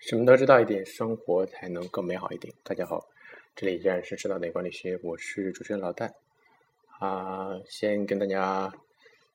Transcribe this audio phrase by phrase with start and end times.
[0.00, 2.52] 什么都知道一点，生活才能更美好一点。
[2.64, 3.06] 大家好，
[3.54, 6.10] 这里依然是知道的管理学，我是主持人老戴。
[6.98, 8.72] 啊，先跟大家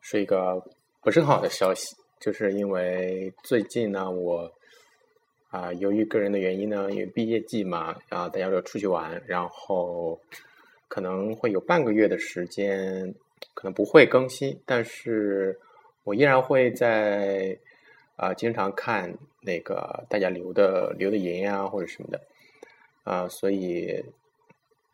[0.01, 0.59] 说一个
[1.01, 4.51] 不是很好的消息，就是因为最近呢，我
[5.51, 10.20] 啊，由于个人的原因呢，因为毕业季嘛，啊，大家都出去玩，然后
[10.88, 13.13] 可能会有半个月的时间，
[13.54, 15.60] 可能不会更新，但是
[16.04, 17.55] 我依然会在。
[18.18, 22.22] 啊，经常看那个大家留的留的言呀，或者什么的，
[23.04, 24.06] 啊，所以，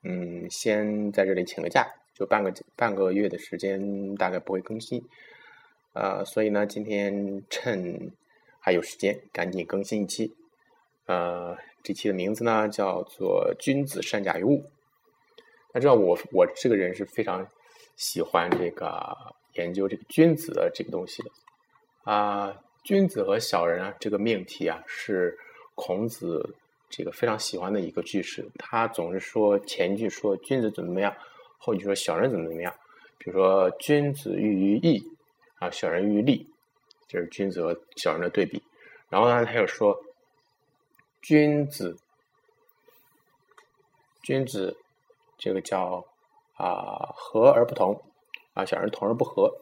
[0.03, 5.03] 嗯，先在这里请个假，就半个半个月的时间，大概不会更新，
[5.93, 8.12] 啊，所以呢，今天趁
[8.59, 10.34] 还有时间，赶紧更新一期，
[11.05, 14.63] 呃，这期的名字呢叫做“君子善假于物”。
[15.76, 17.48] 那知道我我这个人是非常
[17.95, 19.15] 喜欢这个
[19.53, 21.31] 研究这个君子的这个东西的，
[22.12, 22.57] 啊。
[22.84, 25.38] 君子和小人啊，这个命题啊，是
[25.76, 26.55] 孔子
[26.90, 28.44] 这个非常喜欢的一个句式。
[28.57, 31.15] 他总是说前句说君子怎么怎么样，
[31.60, 32.73] 后句说小人怎么怎么样。
[33.20, 35.01] 比如说君子喻于义
[35.60, 36.49] 啊，小人喻于利，
[37.07, 38.62] 就是君子和小人的对比。
[39.10, 39.95] 然后呢，他又说
[41.21, 41.95] 君子，
[44.23, 44.76] 君子
[45.38, 46.04] 这个叫
[46.55, 48.01] 啊和而不同
[48.55, 49.55] 啊，小人同而不和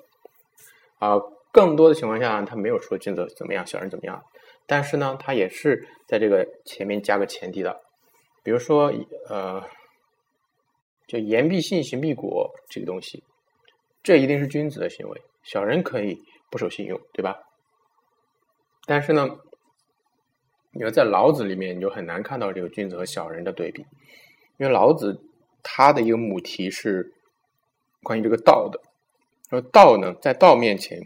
[0.99, 1.19] 啊。
[1.51, 4.23] 更多的情况下，他没有说君子怎么样，小人怎么样，
[4.67, 7.75] 但是呢，他也是在这个前面加个前提的，
[8.43, 8.93] 比如说，
[9.27, 9.59] 呃，
[11.07, 13.23] 就言必信，行必果这个东西，
[14.03, 16.15] 这一定是君子的行为，小人可以
[16.51, 17.35] 不守信用，对吧？
[18.85, 19.27] 但是呢，
[20.71, 23.81] 你要在老子里面，你就很难看到这个君子和小人的对比，
[24.57, 25.19] 因为老子
[25.63, 27.11] 他的一个母题是
[28.03, 28.79] 关于这个道的，
[29.49, 30.99] 说道呢，在道面前。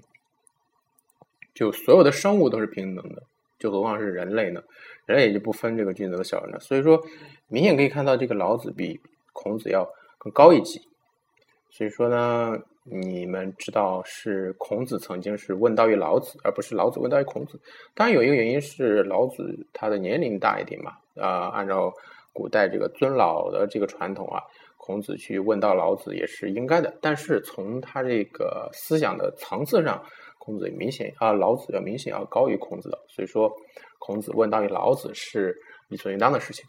[1.53, 3.23] 就所有的生物都是平等的，
[3.59, 4.61] 就何况是人类呢？
[5.05, 6.59] 人类也就不分这个君子和小人了。
[6.59, 7.01] 所以说，
[7.47, 8.99] 明显可以看到这个老子比
[9.33, 9.87] 孔子要
[10.17, 10.81] 更高一级。
[11.69, 17.59] 所以说呢，你们知道是孔子曾经是问道于老子，而不是老子问道于孔子。
[17.93, 20.93] 当然有一个原因是老子他的年龄大一点嘛。
[21.15, 21.93] 啊，按照
[22.31, 24.41] 古代这个尊老的这个传统啊，
[24.77, 26.95] 孔子去问道老子也是应该的。
[27.01, 30.03] 但是从他这个思想的层次上，
[30.43, 33.49] 孔子也明显啊，老子要明显要高于孔子的，所以说
[33.97, 35.55] 孔子问道于老子是
[35.87, 36.65] 理所应当的事情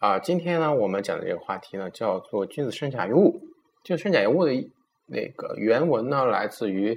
[0.00, 0.18] 啊。
[0.18, 3.40] 今天呢，我们讲的这个话题呢，叫做“君子慎假于物”。
[3.84, 4.52] 就“慎假于物”的
[5.06, 6.94] 那个原文呢，来自于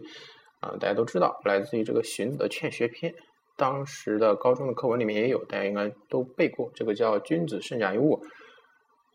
[0.60, 3.14] 啊，大家都知道，来自于这个荀子的《劝学篇》。
[3.56, 6.70] 当时的高中的课文里面也有，大家应该都背过。
[6.76, 8.22] 这个叫“君子慎假于物”，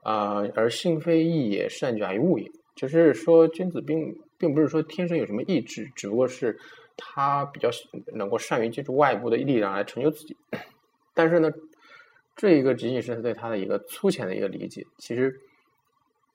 [0.05, 2.51] 啊，而性非异也，善假于物也。
[2.75, 6.59] 就是说，君子并并不是说天生有什么意志，只不过是
[6.97, 7.71] 他比较
[8.13, 10.37] 能够善于借助外部的力量来成就自己。
[11.15, 11.49] 但是呢，
[12.35, 14.85] 这一个仅仅是对他的一个粗浅的一个理解。
[14.99, 15.33] 其实，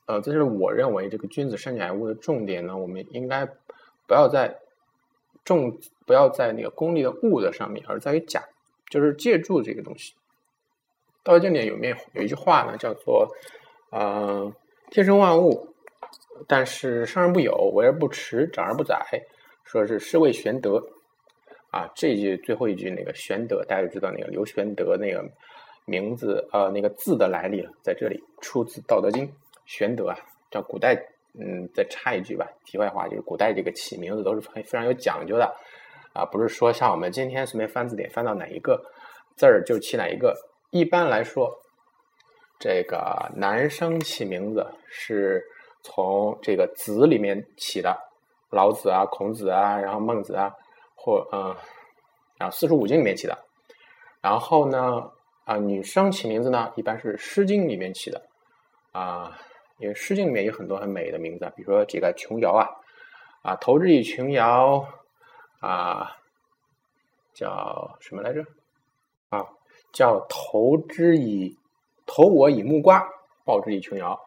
[0.06, 2.78] 呃，这是我认为这个君子善解物的重点呢。
[2.78, 3.46] 我们应该
[4.08, 4.58] 不要在
[5.44, 8.42] 重，不要在那个功利的物的上面，而在于假，
[8.90, 10.14] 就是借助这个东西。
[11.26, 13.28] 道德经典有面有一句话呢，叫做
[13.92, 14.54] “呃，
[14.92, 15.74] 天生万物”。
[16.48, 18.96] 但是生而不有，为而不持，长而不宰，
[19.64, 20.80] 说是是谓玄德
[21.72, 21.90] 啊。
[21.96, 25.28] 这句最后一句那个玄德，大家知道那个刘玄德那个
[25.86, 29.28] 名字呃那个字的来历了，在这里出自《道德经》。
[29.66, 30.18] 玄德啊，
[30.52, 30.96] 叫古代
[31.40, 35.52] 嗯，再插一句吧，题外话就是古代这个起名字都是非非常有讲究的
[36.14, 38.80] 啊，不是说像我们今天随便翻字典翻到哪一个
[39.36, 40.38] 字儿就起哪一个。
[40.70, 41.52] 一般来说，
[42.60, 45.44] 这个男生起名字是。
[45.88, 47.98] 从这个子里面起的，
[48.50, 50.52] 老子啊、孔子啊，然后孟子啊，
[50.96, 51.56] 或嗯，
[52.38, 53.38] 然后四书五经里面起的。
[54.22, 55.10] 然后呢，
[55.46, 58.22] 啊，女生起名字呢，一般是《诗经》里面起的
[58.92, 59.40] 啊，
[59.80, 62.68] 因为《诗经》里面有很多很美的名字，比如说这个琼瑶啊，
[63.44, 64.86] 啊，投之以琼瑶
[65.62, 66.12] 啊，
[67.34, 68.44] 叫什么来着？
[69.30, 69.46] 啊，
[69.94, 71.58] 叫投之以
[72.06, 73.08] 投我以木瓜，
[73.46, 74.20] 报之以琼瑶。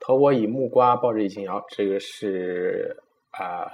[0.00, 1.64] 投我以木瓜，报之以秦瑶。
[1.68, 2.96] 这个是
[3.30, 3.66] 啊，《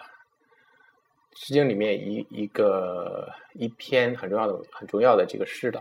[1.37, 5.81] 诗经》里面一一个一篇很重要的、很重要的这个诗的。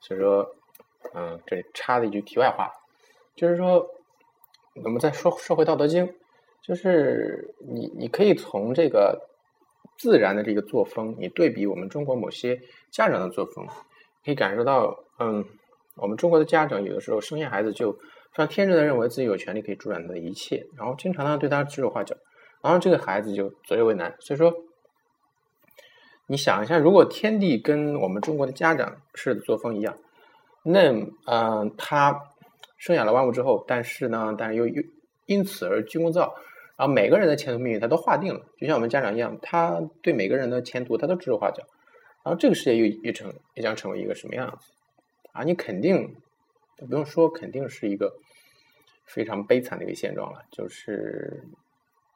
[0.00, 0.46] 所以说，
[1.14, 2.70] 嗯，这里插的一句题外话，
[3.34, 3.88] 就是说，
[4.84, 6.06] 我们再说说回《道德经》，
[6.62, 9.18] 就是你你可以从这个
[9.96, 12.60] 自然的这个作风，你对比我们中国某些
[12.90, 13.66] 家长的作风，
[14.24, 15.44] 可以感受到，嗯，
[15.96, 17.96] 我们中国的家长有的时候生下孩子就。
[18.36, 22.14] 他天真的认为自己有权利可以主宰他的一切，然后经常呢对他指手画脚，
[22.62, 24.14] 然后这个孩子就左右为难。
[24.20, 24.52] 所以说，
[26.26, 29.96] 你想一下，如果天地跟我们中国的家长式的作风一样，
[30.62, 30.92] 那
[31.26, 32.20] 嗯，他
[32.76, 34.82] 生养了万物之后，但是呢，但是又又
[35.24, 36.34] 因此而居功造，
[36.76, 41.62] 然后每个人的前途命运他都划定了，就像我们家长一样，他对每个人的前途他都指手画脚，
[42.22, 44.72] 然后这个世界又又成又将成为一个什么样子
[45.32, 45.42] 啊？
[45.42, 46.14] 你肯定
[46.76, 48.12] 不用说，肯定是一个
[49.06, 51.42] 非常悲惨的一个现状了，就是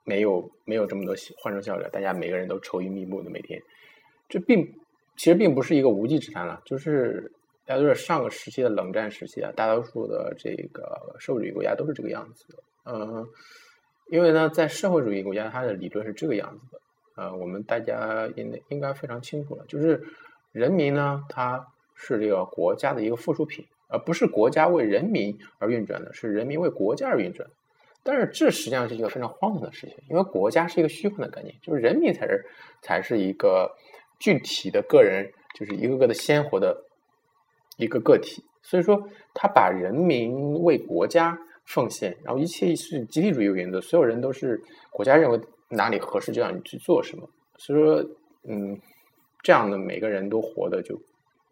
[0.05, 3.61] 没有没有这么多欢声笑语，大家每个人都愁云密布的每天。
[4.29, 4.65] 这并
[5.17, 7.31] 其实并不是一个无稽之谈了，就是
[7.65, 12.63] 大家都是上个时期的冷战时期啊，大多数的这个社会主义国家都是这个样子的。
[12.85, 13.27] 嗯，
[14.11, 16.81] 因为呢，在社会主义国家，它的理论是这个样子的。
[17.17, 20.03] 呃，我们大家应应该非常清楚了，就是
[20.53, 21.65] 人民呢，它
[21.95, 27.49] 是这个国家的一个附属品，而不是国家为人民而运转的，是人民为国家而运转。
[28.03, 32.47] 但是这实际上是一个非常荒唐的事情，因为国家是一个虚幻的概念，就是人民才是
[32.81, 33.71] 才是一个。
[34.23, 36.85] 具体的个人就是一个个的鲜活的
[37.79, 45.41] 一个个体，所以说他把人民为国家奉献，然后一切是集体主义原则，所有人都是国家认为
[45.71, 47.27] 哪里合适就让你去做什么。
[47.57, 48.05] 所以说，
[48.47, 48.79] 嗯，
[49.43, 51.01] 这样的每个人都活的就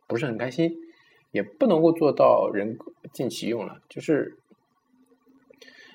[0.06, 0.70] 不是很开心，
[1.30, 2.78] 也不能够做到人
[3.12, 3.78] 尽其用了。
[3.88, 4.36] 就是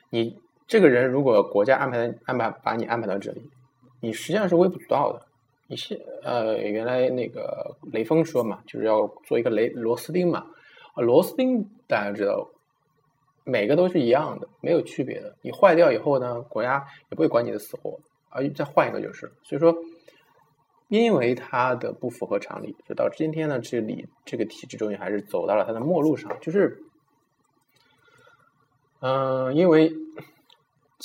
[0.09, 0.38] 你
[0.68, 3.50] 这个人，如果国家安排安排把你安排到这里，
[4.01, 5.25] 你实际上是微不足道的。
[5.68, 10.45] 你是呃，原来那个雷锋说嘛，就是要做一个雷螺丝钉嘛。
[10.95, 12.47] 螺丝钉大家知道，
[13.45, 15.36] 每个都是一样的，没有区别的。
[15.41, 19.31] 你坏掉以后呢，国家也不会管你的死活，而再换一个就是。
[19.44, 19.74] 所以说，
[20.88, 26.39] 因为它的不符合常理，就到今天呢，这里这个体制终于还是走到了它的末路上。
[26.39, 26.83] 就是，
[29.01, 29.94] 嗯，因为。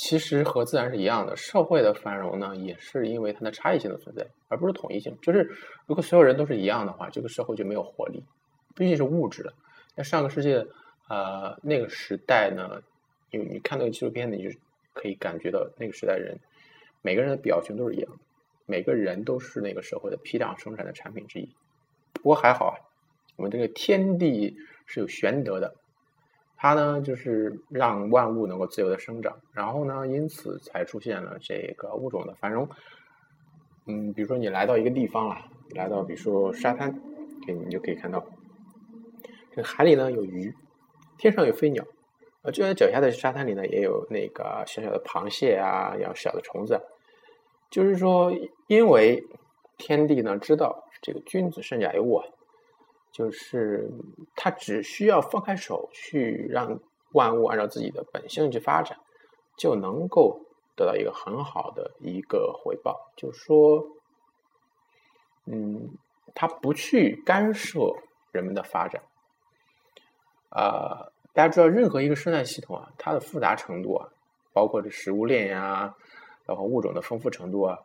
[0.01, 5.19] 其实和自然是一样的，社会的繁荣呢，也是因为它的差异性的存在，而不是统一性。
[5.21, 5.51] 就是
[5.87, 8.23] 如果所有人都是一样的话，这个社会就没有活力，
[8.77, 9.53] 毕竟是物质的。
[9.97, 10.55] 那上个世纪，
[11.09, 12.81] 呃，那个时代呢，
[13.33, 14.57] 你你看那个纪录片，你就
[14.95, 16.39] 可以感觉到那个时代人，
[17.03, 18.19] 每个人的表情都是一样的，
[18.69, 21.49] 每个人都是那个社会的批量生产的产品之一。
[22.13, 22.77] 不过还好，
[23.37, 24.55] 我们这个天地
[24.85, 25.75] 是有玄德的。
[26.55, 32.69] 它呢，就是让万物能够自由的生长，然后呢，因此才出现了这个物种的繁荣。
[33.87, 35.37] 嗯，比如说你来到一个地方了，
[35.71, 37.01] 来到比如说沙滩，
[37.47, 38.23] 你你就可以看到，
[39.53, 40.53] 这海里呢有鱼，
[41.17, 41.83] 天上有飞鸟，
[42.43, 46.79] 呃，就在脚下的沙滩里呢也有那个小小的螃蟹啊，小的虫子。
[47.71, 48.33] 就是说，
[48.67, 49.23] 因为
[49.77, 52.27] 天地呢知道这个君子胜甲由物啊。
[53.11, 53.91] 就是
[54.37, 56.79] 他只需要放开手去让
[57.15, 58.97] 万物按照自己的本性去发展，
[59.57, 60.39] 就能够
[60.77, 63.11] 得到一个很好的一个回报。
[63.17, 63.83] 就是说，
[65.47, 65.89] 嗯，
[66.35, 67.81] 他不去干涉
[68.31, 69.03] 人们的发展。
[70.51, 74.09] 啊，大家知道，任何一个生态系统啊，它的复杂程度啊，
[74.53, 75.93] 包括这食物链呀，
[76.49, 77.79] 然后物种的丰富程度啊，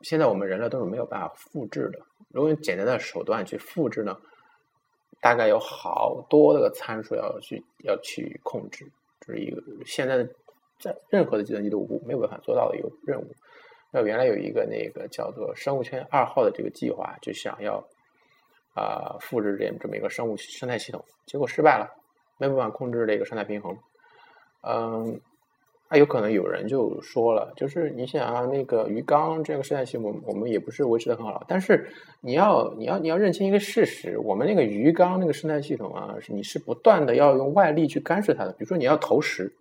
[0.00, 1.98] 现在我们人类都是没有办法复制的。
[2.28, 4.16] 如果用简单的手段去复制呢？
[5.20, 8.90] 大概有好多的参数要去要去控制，
[9.20, 10.26] 这是一个现在
[10.78, 13.26] 在任何的计算机都无没有办法做到的一个任务。
[13.90, 17.86] 那原来有一个那个叫做生物圈二号的这个计划，就想要
[18.74, 21.86] 啊复制这这么一个生物生态系统，结果失败了，
[22.38, 23.76] 没有办法控制这个生态平衡。
[24.62, 25.20] 嗯。
[25.92, 31.44] 那有可能有人就说了，就是你想啊，那个鱼缸这个生态系统，我们也不是维持的很好。
[31.48, 38.52] 但是你要你要你要认清一个事实，我们那个鱼缸那个生态系统啊，你是不断的要用外力去干涉它的。
[38.52, 39.52] 比如说你要投食，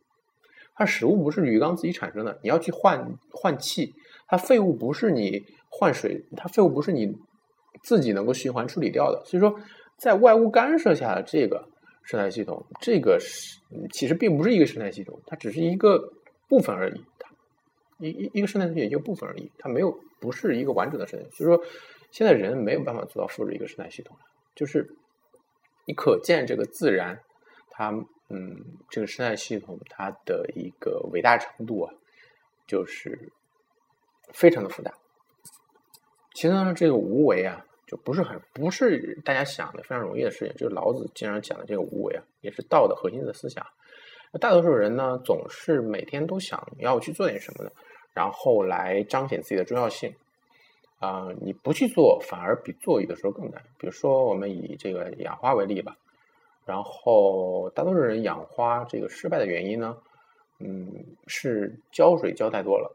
[0.75, 3.95] 它食物不是鱼缸自己产生的，你要去换换气，
[4.27, 7.11] 它废物不是你换水，它废物不是你
[7.81, 9.19] 自己能够循环处理掉的。
[9.25, 9.55] 所以说，
[9.97, 11.67] 在外物干涉下的这个
[12.03, 13.57] 生态系统，这个是
[13.91, 16.13] 其实并不是一个生态系统，它只是一个。
[16.49, 17.29] 部分而已，它
[17.99, 21.25] 一一一个生态系统一个部分而已，它没有不是一个完整的生态。
[21.29, 21.63] 就是说，
[22.11, 24.23] 现在人没有办法做到复制一个生态系统了
[24.55, 24.89] 就是
[25.85, 27.21] 你可见这个自然，
[27.69, 27.91] 它
[28.29, 31.93] 嗯，这个生态系统它的一个伟大程度啊，
[32.67, 33.31] 就是
[34.33, 34.93] 非常的复杂。
[36.33, 40.55] 其实呢，这个无为啊，就不是很不是大家想的非常容易的事情。
[40.55, 43.65] 就是老子经常讲的这个无为啊，也是道的核心的思想。
[44.39, 47.71] 大多数人呢，总是每天都想要去做点什么的，
[48.13, 50.13] 然后来彰显自己的重要性。
[50.99, 53.61] 啊，你不去做，反而比做有的时候更难。
[53.77, 55.95] 比如说，我们以这个养花为例吧。
[56.65, 59.95] 然后，大多数人养花这个失败的原因呢，
[60.59, 60.91] 嗯，
[61.25, 62.93] 是浇水浇太多了。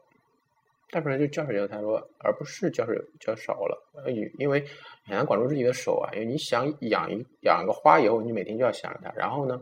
[0.91, 3.83] 大部分人就浇水浇太多，而不是浇水浇少了。
[3.95, 4.61] 呃，因为
[5.07, 6.13] 很难管住自己的手啊。
[6.13, 9.11] 因为你想养一养一个花以后，你每天就要想着它。
[9.17, 9.59] 然后呢，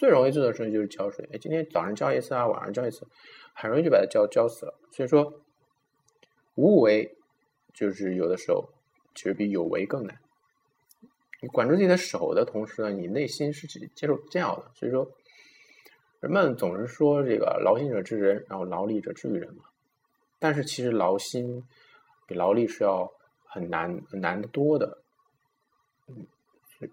[0.00, 1.28] 最容易做的事情就是浇水。
[1.30, 3.06] 哎，今天早上浇一次啊，晚上浇一次，
[3.52, 4.74] 很容易就把它浇浇死了。
[4.90, 5.42] 所以说，
[6.54, 7.14] 无为
[7.74, 8.66] 就是有的时候
[9.14, 10.18] 其实比有为更难。
[11.42, 14.70] 你管住自己的手的同时呢，你内心是接受煎熬的。
[14.72, 15.06] 所以说，
[16.20, 19.64] 人们总是说这个劳心者治人，然后劳力者治于人嘛。
[20.38, 21.62] 但是其实劳心
[22.26, 23.12] 比劳力是要
[23.44, 25.02] 很难难得多的。
[26.08, 26.26] 嗯，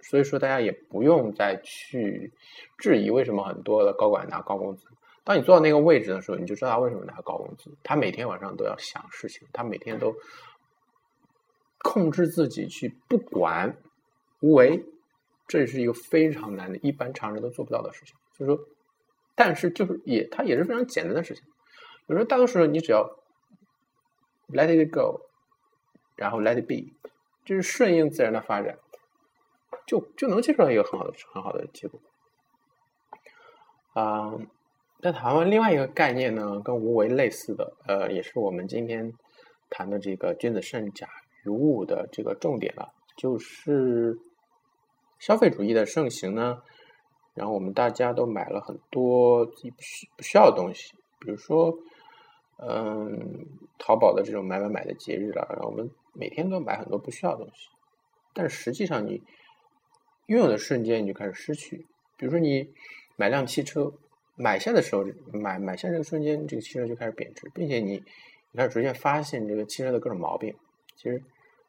[0.01, 2.31] 所以说大家也不用再去
[2.77, 4.85] 质疑为什么很多的高管拿高工资。
[5.23, 7.69] 当你坐到那个位置的时候，你就知道他为什么拿高工资。
[7.83, 10.15] 他每天晚上都要想事情，他每天都
[11.79, 13.77] 控制自己去不管。
[14.39, 14.85] 无为，
[15.47, 18.15] 这是一个非常难的，一般常人都做不到的事情。
[18.33, 18.63] 所以说，
[19.33, 21.43] 但是就是也，它也是非常简单的事情。
[22.05, 23.17] 有时候大多数人，你只要
[24.49, 25.21] let it go，
[26.15, 26.93] 然后 let it be，
[27.43, 28.77] 就是顺应自然的发展，
[29.87, 31.99] 就就能接受到一个很好的、很好的结果。
[33.93, 34.37] 啊，
[35.01, 39.13] 在谈完另外一个概念呢，跟无为类似的，呃，也是我们今天
[39.71, 41.07] 谈的这个君子慎假
[41.43, 42.93] 于物的这个重点了。
[43.15, 44.19] 就是
[45.17, 46.61] 消费主义的盛行呢，
[47.33, 51.75] 然后我们大家都买了很多自己不需不需要的东西，比如说，
[52.57, 53.47] 嗯，
[53.79, 57.69] 淘宝的这种买买买的节日了，然后我们每天都买很多不需要的东西，
[58.35, 59.23] 但实际上你
[60.27, 62.65] 拥有的瞬间你就开始失去，比如说你
[63.17, 63.91] 买辆汽车，
[64.35, 65.03] 买下的时候
[65.33, 67.93] 买买下这个瞬间，这个汽车就开始贬值，并且你
[68.51, 70.55] 你开始逐渐发现这个汽车的各种毛病，
[70.95, 71.21] 其实。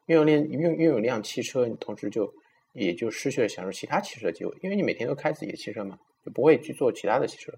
[0.09, 2.33] 拥有辆拥拥有辆汽车，你同时就
[2.73, 7.53] 也就失去了享受其他汽车的机会，因为你每天都开自己的汽车嘛，就不会去做其他的汽车。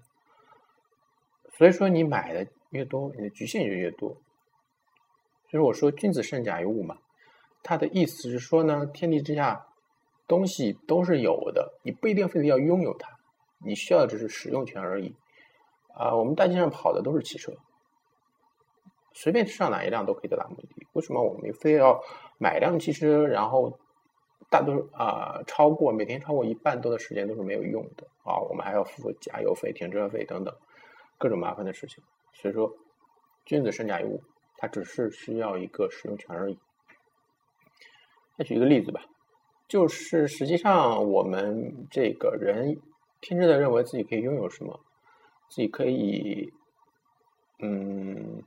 [1.57, 4.09] 所以说，你买的越多，你的局限就越多。
[5.49, 6.97] 所以我说“君子慎假于物”嘛，
[7.63, 9.65] 他的意思是说呢，天地之下
[10.31, 13.09] 东西都是有的，你不一定非得要拥有它，
[13.65, 15.13] 你需要的只是使用权而已。
[15.93, 17.51] 啊，我们大街上跑的都是汽车。
[19.13, 22.01] 随便上哪一辆都可以到达目的地，为什么我们非要
[22.37, 23.27] 买辆汽车？
[23.27, 23.77] 然后
[24.49, 30.55] 大多啊，超过每天超过一半多的时间都是没有用的啊，我们还要付加油费、停车费等等
[31.17, 32.01] 各种麻烦的事情。
[32.33, 32.71] 所以说，
[33.43, 34.23] 君子慎假于物，
[34.55, 36.57] 它只是需要一个使用权而已。
[38.37, 39.01] 再举一个例子吧，
[39.71, 42.77] 就是实际上我们这个人
[43.21, 44.77] 天真的认为自己可以拥有什么，
[45.49, 46.51] 自己可以，
[47.59, 48.43] 嗯。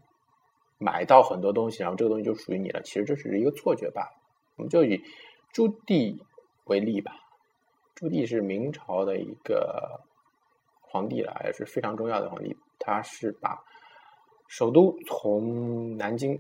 [0.76, 2.82] 买到很多东西，然后这个东西就属于你了。
[2.82, 4.10] 其实这只是一个错觉罢了。
[4.56, 5.02] 我们就以
[5.50, 6.18] 朱棣
[6.64, 7.12] 为例吧。
[7.94, 10.02] 朱棣是明朝的一个
[10.82, 12.54] 皇帝了，也是非常重要的皇帝。
[12.78, 13.56] 他是把
[14.48, 16.38] 首都从南京，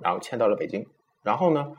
[0.00, 0.86] 然后迁到了北京，
[1.22, 1.74] 然后呢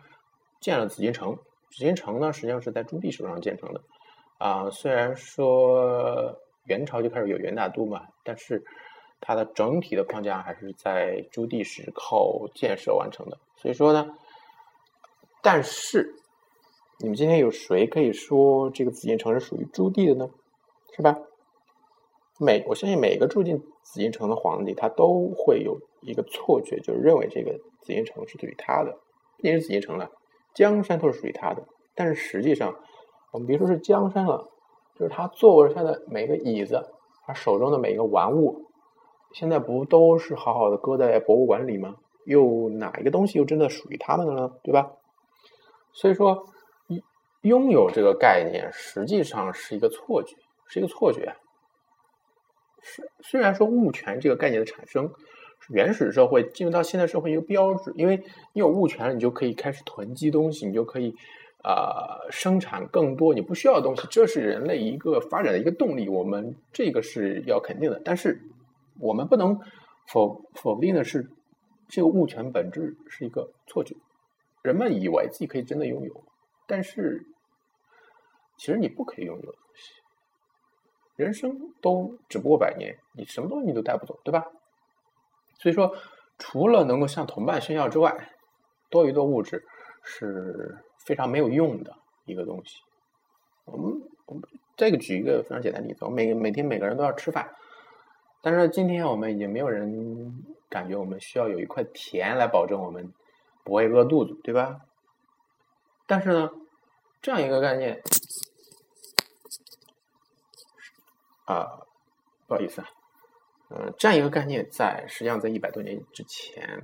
[0.59, 1.37] 建了紫禁城。
[1.69, 3.81] 紫禁城呢实际上是在朱棣手上建成的。
[4.37, 8.63] 啊，虽然说元朝就开始有元大都嘛，但是。
[9.21, 14.15] 它的整体的框架还是在朱棣时靠建设完成的，所以说呢，
[15.41, 16.15] 但是
[16.99, 20.31] 你们今天有谁可以说这个紫禁城是属于朱棣的呢？
[20.95, 21.19] 是吧？
[22.39, 28.97] 每我相信每个住进紫禁城的皇帝，他都会有一个错觉，就是认为这个紫禁城是属于他的。
[29.39, 30.09] 你是紫禁城了，
[30.53, 31.63] 江山都是属于他的，
[31.95, 32.75] 但是实际上，
[33.31, 34.49] 我们别说是江山了，
[34.95, 36.85] 就是他坐下的每个椅子，
[37.25, 38.65] 他手中的每一个玩物。
[39.33, 41.95] 现在不都是好好的搁在博物馆里吗？
[42.25, 44.51] 又哪一个东西又真的属于他们的呢？
[44.63, 44.91] 对吧？
[45.93, 46.45] 所以说，
[47.41, 50.35] 拥有这个概念实际上是一个错觉，
[50.67, 51.35] 是一个错觉。
[52.81, 55.11] 虽虽然说物权这个概念的产生
[55.69, 58.17] 原始社会进入到现代社会一个标志，因为
[58.53, 61.13] 你有物权了，你就可以开始囤积东西，你就可以
[61.63, 68.01] 呃生产更多你不需要的东西，这是人类一个发展的一个动力，我们这个是要肯定的。
[68.03, 68.41] 但是。
[69.01, 69.57] 我们不能
[70.11, 71.25] 否否定的是，
[71.87, 73.95] 这个物权本质是一个错觉。
[74.61, 76.23] 人们以为自己可以真的拥有，
[76.67, 77.25] 但是
[78.57, 79.93] 其实你不可以拥有东西。
[81.15, 84.43] 人生都只不过百年，你什么东西你都带不走，对吧？
[85.59, 85.95] 所以说，
[86.37, 88.31] 除了能够向同伴炫耀之外，
[88.89, 89.63] 多余的物质
[90.03, 91.93] 是非常没有用的
[92.25, 92.77] 一个东西。
[93.65, 94.43] 我们我们
[94.75, 97.53] 这个举一个非常简单的例子：，我每每天每个人都要吃饭。
[98.41, 100.33] 但是今天我们已经没有人
[100.69, 103.13] 感觉我们需要有一块田来保证我们
[103.65, 104.79] 不会饿肚子，对吧？
[106.07, 106.49] 但是呢，
[107.21, 108.01] 这样一个概念
[111.45, 111.81] 啊，
[112.47, 112.87] 不好意思啊，
[113.69, 116.83] 呃，这样一个概念在实际上在一百多年之前，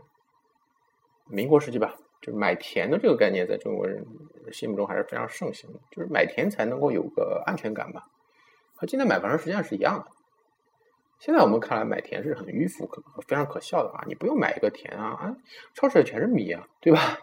[1.27, 4.05] 民国时期吧，就是买田的这个概念在中国人
[4.51, 8.05] 心目中还是非常盛行的，就是买田才能够有个安全感吧，
[8.75, 10.05] 和今天买房实际上是一样的。
[11.17, 14.03] 现在我们看来买田是很迂腐、可非常可笑的啊！
[14.05, 15.35] 你不用买一个田啊，啊，
[15.73, 17.17] 超市里全是米啊，对吧？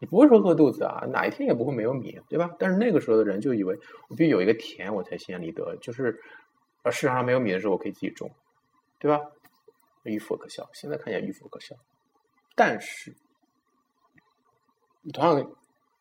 [0.00, 2.50] 你不会说饿肚子啊，哪一天也不会没有米，对吧？
[2.58, 6.18] 但是那个时候的人就以为我必须有一个田，我才心安理得，就是
[6.90, 8.30] 市场上没有米的时候，我可以自己种，
[8.98, 9.20] 对吧？
[10.04, 11.76] 迂腐可笑，现在看起来迂腐可笑，
[12.54, 13.14] 但是
[15.12, 15.56] 同样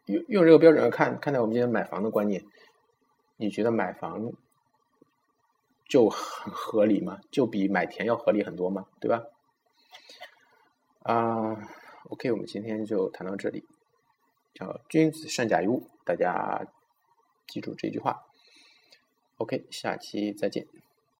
[0.05, 2.43] 用用这个标准来看看待我们今天买房的观念，
[3.37, 4.31] 你觉得买房？
[5.89, 9.23] 就很合理嘛，就比买田要合理很多嘛，对吧？
[11.03, 11.55] 啊
[12.09, 13.63] ，OK，我们今天就谈到这里，
[14.53, 16.67] 叫“君子善假于物”，大家
[17.47, 18.25] 记住这句话。
[19.37, 20.67] OK，下期再见。